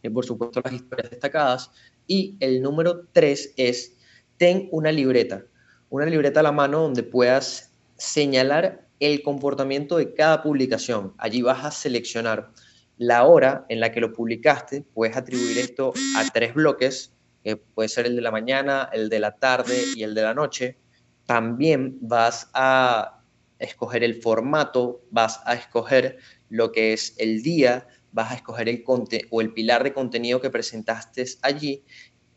[0.00, 1.72] y por supuesto las historias destacadas.
[2.06, 3.96] Y el número tres es,
[4.36, 5.42] ten una libreta,
[5.90, 11.14] una libreta a la mano donde puedas señalar el comportamiento de cada publicación.
[11.18, 12.52] Allí vas a seleccionar
[12.96, 17.88] la hora en la que lo publicaste, puedes atribuir esto a tres bloques, que puede
[17.88, 20.78] ser el de la mañana, el de la tarde y el de la noche.
[21.26, 23.22] También vas a
[23.58, 28.84] escoger el formato, vas a escoger lo que es el día, vas a escoger el
[29.30, 31.84] o el pilar de contenido que presentaste allí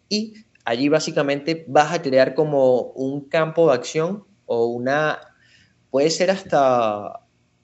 [0.10, 5.20] y allí básicamente vas a crear como un campo de acción o una,
[5.90, 7.22] puede ser hasta,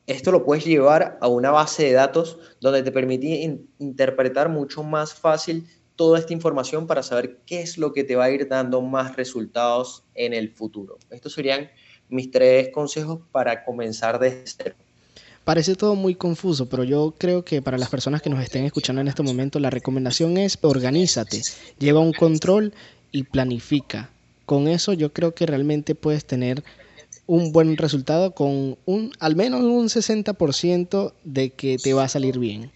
[0.08, 5.14] esto lo puedes llevar a una base de datos donde te permite interpretar mucho más
[5.14, 5.68] fácil
[6.02, 9.16] toda esta información para saber qué es lo que te va a ir dando más
[9.16, 10.98] resultados en el futuro.
[11.12, 11.70] Estos serían
[12.10, 14.76] mis tres consejos para comenzar desde cero.
[15.44, 19.00] Parece todo muy confuso, pero yo creo que para las personas que nos estén escuchando
[19.00, 21.44] en este momento, la recomendación es organízate,
[21.78, 22.74] lleva un control
[23.12, 24.10] y planifica.
[24.48, 26.64] Con eso yo creo que realmente puedes tener
[27.28, 32.40] un buen resultado con un al menos un 60% de que te va a salir
[32.40, 32.72] bien.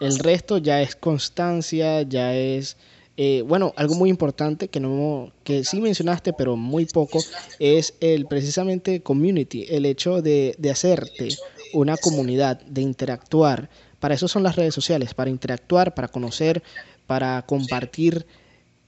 [0.00, 2.76] El resto ya es constancia, ya es...
[3.16, 7.18] Eh, bueno, algo muy importante que no que sí mencionaste, pero muy poco,
[7.58, 11.28] es el precisamente community, el hecho de, de hacerte
[11.72, 13.70] una comunidad, de interactuar.
[13.98, 16.62] Para eso son las redes sociales, para interactuar, para conocer,
[17.08, 18.24] para compartir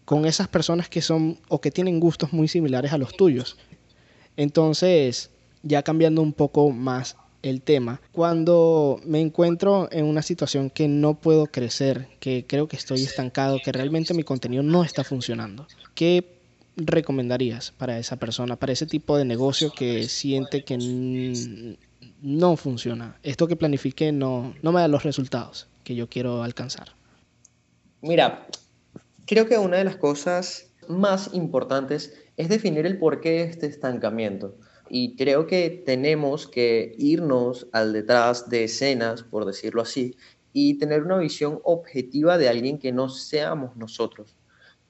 [0.04, 3.56] con esas personas que son o que tienen gustos muy similares a los tuyos.
[4.36, 5.30] Entonces,
[5.62, 8.00] ya cambiando un poco más el tema.
[8.12, 13.58] Cuando me encuentro en una situación que no puedo crecer, que creo que estoy estancado,
[13.64, 16.40] que realmente mi contenido no está funcionando, ¿qué
[16.76, 21.76] recomendarías para esa persona, para ese tipo de negocio que siente que
[22.22, 23.16] no funciona?
[23.22, 26.92] Esto que planifique no, no me da los resultados que yo quiero alcanzar.
[28.02, 28.46] Mira,
[29.26, 34.56] creo que una de las cosas más importantes es definir el porqué de este estancamiento
[34.90, 40.16] y creo que tenemos que irnos al detrás de escenas, por decirlo así,
[40.52, 44.36] y tener una visión objetiva de alguien que no seamos nosotros.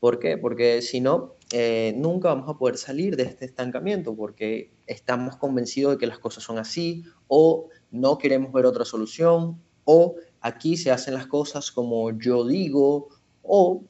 [0.00, 0.38] ¿Por qué?
[0.38, 5.92] Porque si no, eh, nunca vamos a poder salir de este estancamiento porque estamos convencidos
[5.92, 10.90] de que las cosas son así o no queremos ver otra solución o aquí se
[10.90, 13.08] hacen las cosas como yo digo
[13.42, 13.84] o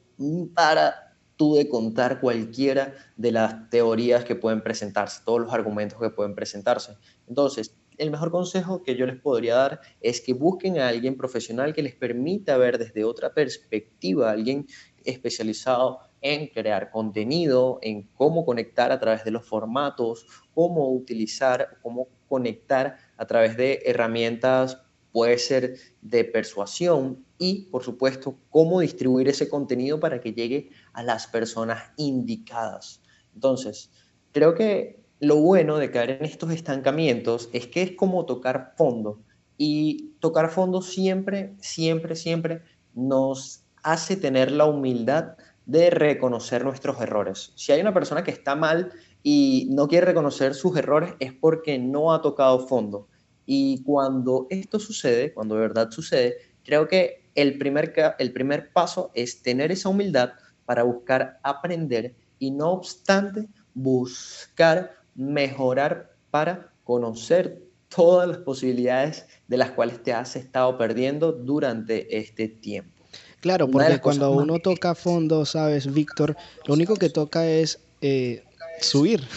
[0.53, 1.10] para
[1.49, 6.95] de contar cualquiera de las teorías que pueden presentarse, todos los argumentos que pueden presentarse.
[7.27, 11.73] Entonces, el mejor consejo que yo les podría dar es que busquen a alguien profesional
[11.73, 14.67] que les permita ver desde otra perspectiva, alguien
[15.03, 22.07] especializado en crear contenido, en cómo conectar a través de los formatos, cómo utilizar, cómo
[22.27, 24.81] conectar a través de herramientas,
[25.11, 31.03] puede ser de persuasión y, por supuesto, cómo distribuir ese contenido para que llegue a
[31.03, 33.01] las personas indicadas.
[33.33, 33.91] Entonces,
[34.31, 39.21] creo que lo bueno de caer en estos estancamientos es que es como tocar fondo
[39.57, 42.61] y tocar fondo siempre, siempre, siempre
[42.95, 47.53] nos hace tener la humildad de reconocer nuestros errores.
[47.55, 48.91] Si hay una persona que está mal
[49.23, 53.07] y no quiere reconocer sus errores es porque no ha tocado fondo.
[53.45, 59.11] Y cuando esto sucede, cuando de verdad sucede, creo que el primer, el primer paso
[59.13, 60.31] es tener esa humildad
[60.65, 67.61] para buscar aprender y no obstante buscar mejorar para conocer
[67.93, 73.03] todas las posibilidades de las cuales te has estado perdiendo durante este tiempo.
[73.41, 78.43] Claro, porque cuando uno toca fondo, sabes, Víctor, lo único que toca es eh,
[78.79, 79.27] subir,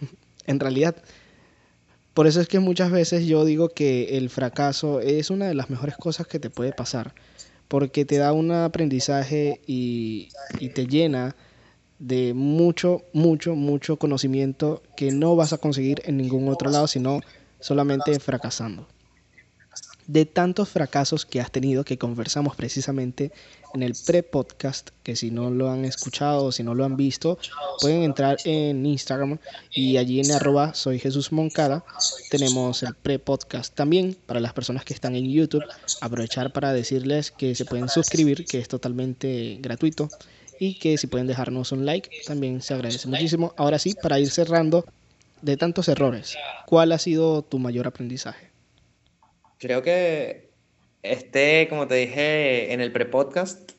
[0.46, 0.96] en realidad.
[2.14, 5.68] Por eso es que muchas veces yo digo que el fracaso es una de las
[5.68, 7.12] mejores cosas que te puede pasar,
[7.68, 10.28] porque te da un aprendizaje y,
[10.60, 11.34] y te llena
[11.98, 17.20] de mucho, mucho, mucho conocimiento que no vas a conseguir en ningún otro lado, sino
[17.58, 18.86] solamente fracasando
[20.06, 23.32] de tantos fracasos que has tenido que conversamos precisamente
[23.74, 27.38] en el pre-podcast, que si no lo han escuchado o si no lo han visto,
[27.80, 29.38] pueden entrar en Instagram
[29.72, 31.84] y allí en arroba soy Jesús Moncada
[32.30, 33.74] tenemos el pre-podcast.
[33.74, 35.64] También para las personas que están en YouTube,
[36.00, 40.08] aprovechar para decirles que se pueden suscribir, que es totalmente gratuito
[40.60, 43.54] y que si pueden dejarnos un like, también se agradece muchísimo.
[43.56, 44.84] Ahora sí, para ir cerrando,
[45.42, 48.53] de tantos errores, ¿cuál ha sido tu mayor aprendizaje?
[49.58, 50.50] Creo que
[51.04, 53.72] este, como te dije en el pre-podcast,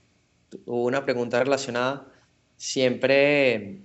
[0.66, 2.08] hubo una pregunta relacionada.
[2.56, 3.82] Siempre,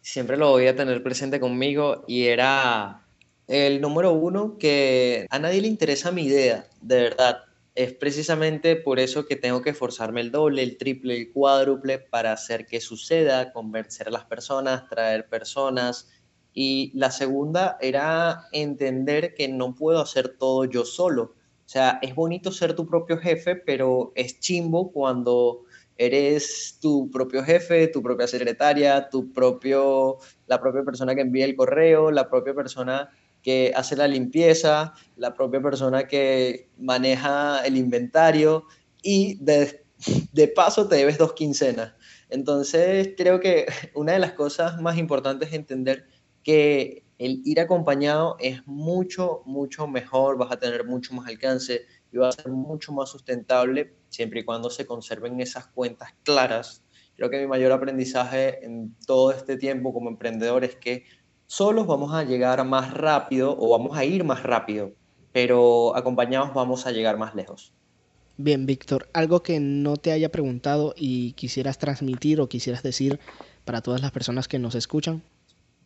[0.00, 3.06] siempre lo voy a tener presente conmigo y era
[3.46, 7.44] el número uno que a nadie le interesa mi idea, de verdad.
[7.76, 12.32] Es precisamente por eso que tengo que esforzarme el doble, el triple, el cuádruple para
[12.32, 16.10] hacer que suceda, convencer a las personas, traer personas,
[16.52, 21.22] y la segunda era entender que no puedo hacer todo yo solo.
[21.22, 25.64] O sea, es bonito ser tu propio jefe, pero es chimbo cuando
[25.96, 31.54] eres tu propio jefe, tu propia secretaria, tu propio, la propia persona que envía el
[31.54, 33.10] correo, la propia persona
[33.42, 38.64] que hace la limpieza, la propia persona que maneja el inventario
[39.02, 39.84] y de,
[40.32, 41.94] de paso te debes dos quincenas.
[42.30, 46.06] Entonces, creo que una de las cosas más importantes es entender
[46.42, 51.82] que el ir acompañado es mucho, mucho mejor, vas a tener mucho más alcance
[52.12, 56.82] y va a ser mucho más sustentable siempre y cuando se conserven esas cuentas claras.
[57.16, 61.04] Creo que mi mayor aprendizaje en todo este tiempo como emprendedor es que
[61.46, 64.92] solos vamos a llegar más rápido o vamos a ir más rápido,
[65.32, 67.74] pero acompañados vamos a llegar más lejos.
[68.38, 73.20] Bien, Víctor, algo que no te haya preguntado y quisieras transmitir o quisieras decir
[73.66, 75.22] para todas las personas que nos escuchan.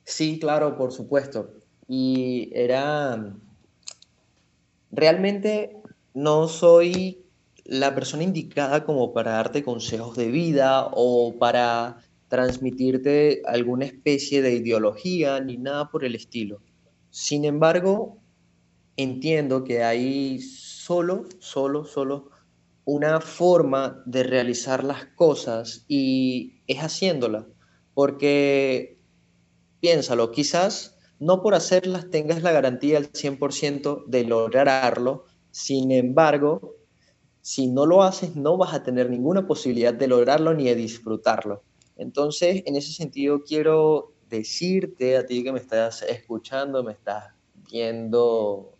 [0.04, 1.50] Sí, claro, por supuesto.
[1.88, 3.34] Y era,
[4.90, 5.76] realmente
[6.14, 7.24] no soy
[7.64, 11.98] la persona indicada como para darte consejos de vida o para
[12.28, 16.60] transmitirte alguna especie de ideología ni nada por el estilo.
[17.10, 18.18] Sin embargo,
[18.96, 22.30] entiendo que hay solo, solo, solo
[22.84, 27.46] una forma de realizar las cosas y es haciéndola.
[27.94, 28.93] Porque
[29.84, 36.76] piénsalo, quizás no por hacerlas tengas la garantía al 100% de lograrlo, sin embargo,
[37.42, 41.64] si no lo haces no vas a tener ninguna posibilidad de lograrlo ni de disfrutarlo.
[41.98, 47.34] Entonces, en ese sentido, quiero decirte a ti que me estás escuchando, me estás
[47.70, 48.72] viendo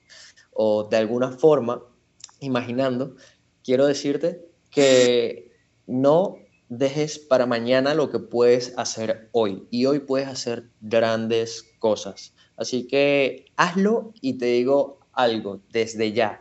[0.54, 1.84] o de alguna forma
[2.40, 3.14] imaginando,
[3.62, 4.40] quiero decirte
[4.70, 5.52] que
[5.86, 6.38] no
[6.78, 9.66] dejes para mañana lo que puedes hacer hoy.
[9.70, 12.34] Y hoy puedes hacer grandes cosas.
[12.56, 16.40] Así que hazlo y te digo algo desde ya.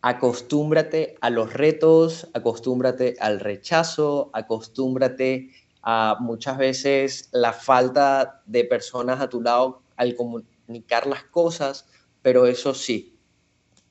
[0.00, 5.50] Acostúmbrate a los retos, acostúmbrate al rechazo, acostúmbrate
[5.82, 11.86] a muchas veces la falta de personas a tu lado al comunicar las cosas,
[12.22, 13.18] pero eso sí,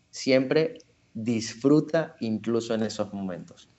[0.10, 0.80] siempre
[1.14, 3.70] disfruta incluso en esos momentos.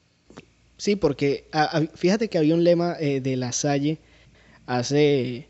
[0.85, 1.47] Sí, porque
[1.95, 3.97] fíjate que había un lema eh, de la Salle
[4.67, 5.49] hace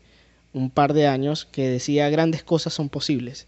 [0.53, 3.45] un par de años que decía grandes cosas son posibles.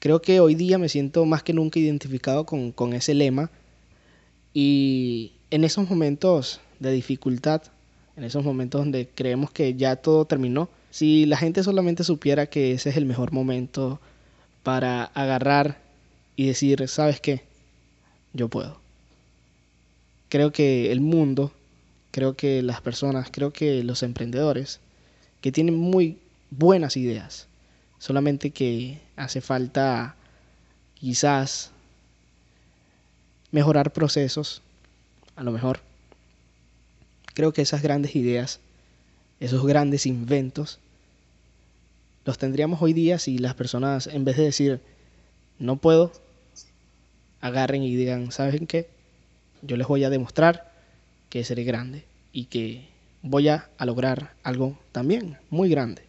[0.00, 3.48] Creo que hoy día me siento más que nunca identificado con, con ese lema
[4.54, 7.62] y en esos momentos de dificultad,
[8.16, 12.72] en esos momentos donde creemos que ya todo terminó, si la gente solamente supiera que
[12.72, 14.00] ese es el mejor momento
[14.64, 15.80] para agarrar
[16.34, 17.44] y decir, ¿sabes qué?
[18.32, 18.79] Yo puedo.
[20.30, 21.52] Creo que el mundo,
[22.12, 24.78] creo que las personas, creo que los emprendedores,
[25.40, 26.18] que tienen muy
[26.50, 27.48] buenas ideas,
[27.98, 30.14] solamente que hace falta
[30.94, 31.72] quizás
[33.50, 34.62] mejorar procesos,
[35.34, 35.80] a lo mejor.
[37.34, 38.60] Creo que esas grandes ideas,
[39.40, 40.78] esos grandes inventos,
[42.24, 44.80] los tendríamos hoy día si las personas, en vez de decir,
[45.58, 46.12] no puedo,
[47.40, 48.99] agarren y digan, ¿saben qué?
[49.62, 50.72] Yo les voy a demostrar
[51.28, 52.88] que seré grande y que
[53.22, 56.02] voy a, lograr algo también muy grande.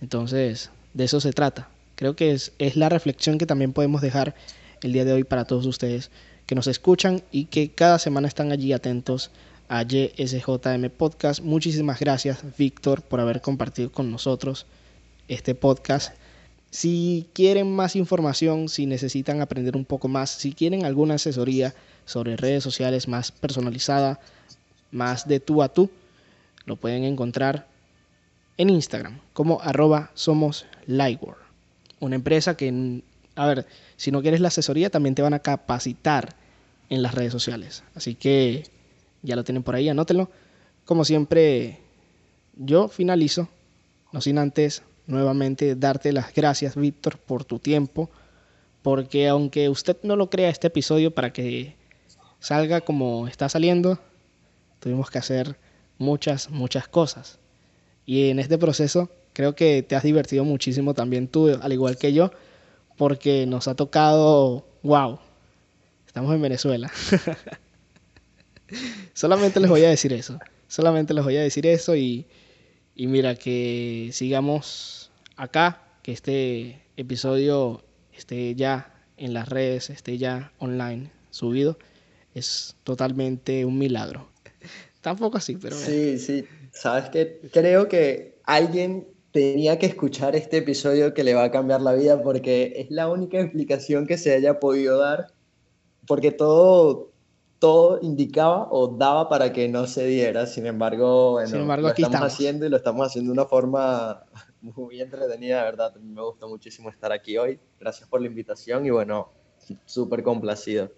[0.00, 1.68] Entonces, de eso se trata.
[1.94, 4.34] Creo que es, es la reflexión que también podemos dejar
[4.82, 6.10] el día de hoy para todos ustedes
[6.46, 9.30] que nos escuchan y que cada semana están allí atentos
[9.68, 11.40] a YSJM Podcast.
[11.40, 14.66] Muchísimas gracias, Víctor, por haber compartido con nosotros
[15.28, 16.14] este podcast.
[16.72, 21.74] Si quieren más información, si necesitan aprender un poco más, si quieren alguna asesoría
[22.06, 24.20] sobre redes sociales más personalizada,
[24.90, 25.90] más de tú a tú,
[26.64, 27.66] lo pueden encontrar
[28.56, 30.64] en Instagram como arroba somos.
[32.00, 33.02] Una empresa que,
[33.36, 33.66] a ver,
[33.98, 36.34] si no quieres la asesoría, también te van a capacitar
[36.88, 37.84] en las redes sociales.
[37.94, 38.64] Así que
[39.20, 40.30] ya lo tienen por ahí, anótenlo.
[40.86, 41.80] Como siempre,
[42.56, 43.50] yo finalizo,
[44.10, 48.10] no sin antes nuevamente darte las gracias, Víctor, por tu tiempo,
[48.82, 51.76] porque aunque usted no lo crea este episodio para que
[52.40, 53.98] salga como está saliendo,
[54.80, 55.56] tuvimos que hacer
[55.98, 57.38] muchas, muchas cosas.
[58.04, 62.12] Y en este proceso creo que te has divertido muchísimo también tú, al igual que
[62.12, 62.30] yo,
[62.96, 65.18] porque nos ha tocado, wow,
[66.06, 66.90] estamos en Venezuela.
[69.14, 72.26] Solamente les voy a decir eso, solamente les voy a decir eso y,
[72.94, 77.82] y mira que sigamos acá, que este episodio
[78.16, 81.78] esté ya en las redes, esté ya online subido,
[82.34, 84.28] es totalmente un milagro.
[85.00, 85.76] Tampoco así, pero...
[85.76, 86.44] Sí, sí.
[86.72, 91.80] Sabes que creo que alguien tenía que escuchar este episodio que le va a cambiar
[91.80, 95.28] la vida porque es la única explicación que se haya podido dar,
[96.06, 97.11] porque todo,
[97.62, 100.48] todo indicaba o daba para que no se diera.
[100.48, 104.24] Sin embargo, bueno, lo estamos, haciendo y lo estamos haciendo de una forma
[104.60, 105.94] muy entretenida, de verdad.
[105.94, 107.60] Me gusta muchísimo estar aquí hoy.
[107.78, 109.28] Gracias por la invitación y bueno,
[109.84, 110.90] súper complacido.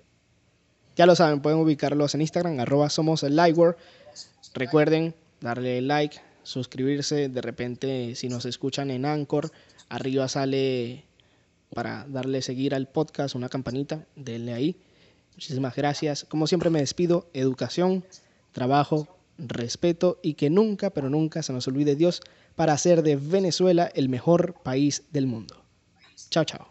[0.97, 3.39] Ya lo saben, pueden ubicarlos en Instagram, arroba somos el.
[4.55, 7.29] Recuerden darle like, suscribirse.
[7.29, 9.51] De repente, si nos escuchan en Anchor,
[9.91, 11.05] arriba sale
[11.75, 14.07] para darle seguir al podcast una campanita.
[14.17, 14.77] Denle ahí.
[15.35, 16.25] Muchísimas gracias.
[16.25, 17.29] Como siempre me despido.
[17.33, 18.05] Educación,
[18.53, 19.09] trabajo,
[19.39, 22.23] respeto y que nunca, pero nunca se nos olvide Dios
[22.55, 25.57] para hacer de Venezuela el mejor país del mundo.
[26.31, 26.69] Chao, chao.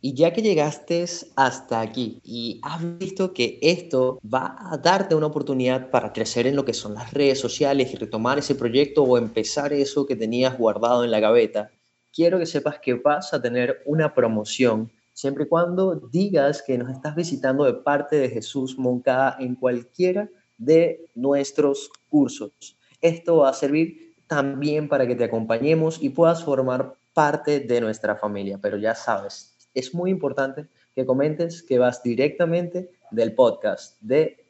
[0.00, 1.02] Y ya que llegaste
[1.34, 6.56] hasta aquí y has visto que esto va a darte una oportunidad para crecer en
[6.56, 10.58] lo que son las redes sociales y retomar ese proyecto o empezar eso que tenías
[10.58, 11.70] guardado en la gaveta,
[12.12, 16.90] quiero que sepas que vas a tener una promoción siempre y cuando digas que nos
[16.90, 22.52] estás visitando de parte de Jesús Moncada en cualquiera de nuestros cursos.
[23.00, 28.16] Esto va a servir también para que te acompañemos y puedas formar parte de nuestra
[28.16, 34.44] familia, pero ya sabes, es muy importante que comentes que vas directamente del podcast de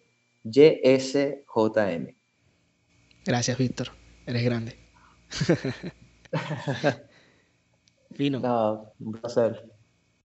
[0.45, 2.15] YSJM.
[3.25, 3.89] Gracias, Víctor.
[4.27, 4.79] Eres grande.
[8.13, 8.41] Fino.
[8.41, 9.74] No, un placer.